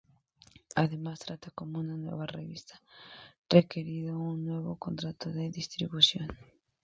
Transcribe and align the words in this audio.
Además, 0.75 1.19
tratada 1.19 1.53
como 1.53 1.77
una 1.77 1.95
nueva 1.95 2.25
revista 2.25 2.81
requirió 3.47 4.17
un 4.17 4.45
nuevo 4.45 4.75
contrato 4.75 5.29
de 5.31 5.51
distribución. 5.51 6.27